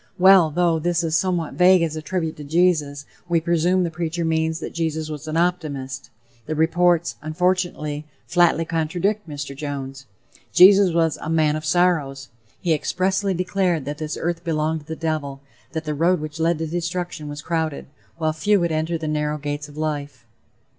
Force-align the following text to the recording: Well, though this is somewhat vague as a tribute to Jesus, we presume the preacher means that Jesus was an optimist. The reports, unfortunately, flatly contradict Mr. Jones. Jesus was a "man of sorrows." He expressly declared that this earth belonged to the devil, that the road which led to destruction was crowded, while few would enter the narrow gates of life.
Well, 0.17 0.49
though 0.49 0.79
this 0.79 1.03
is 1.03 1.15
somewhat 1.15 1.53
vague 1.53 1.83
as 1.83 1.95
a 1.95 2.01
tribute 2.01 2.35
to 2.37 2.43
Jesus, 2.43 3.05
we 3.29 3.39
presume 3.39 3.83
the 3.83 3.91
preacher 3.91 4.25
means 4.25 4.59
that 4.59 4.73
Jesus 4.73 5.09
was 5.11 5.27
an 5.27 5.37
optimist. 5.37 6.09
The 6.47 6.55
reports, 6.55 7.17
unfortunately, 7.21 8.07
flatly 8.25 8.65
contradict 8.65 9.29
Mr. 9.29 9.55
Jones. 9.55 10.07
Jesus 10.53 10.91
was 10.91 11.19
a 11.21 11.29
"man 11.29 11.55
of 11.55 11.65
sorrows." 11.65 12.29
He 12.61 12.73
expressly 12.73 13.35
declared 13.35 13.85
that 13.85 13.99
this 13.99 14.17
earth 14.19 14.43
belonged 14.43 14.79
to 14.79 14.85
the 14.87 14.95
devil, 14.95 15.39
that 15.73 15.85
the 15.85 15.93
road 15.93 16.19
which 16.19 16.39
led 16.39 16.57
to 16.57 16.65
destruction 16.65 17.29
was 17.29 17.43
crowded, 17.43 17.85
while 18.17 18.33
few 18.33 18.59
would 18.59 18.71
enter 18.71 18.97
the 18.97 19.07
narrow 19.07 19.37
gates 19.37 19.69
of 19.69 19.77
life. 19.77 20.25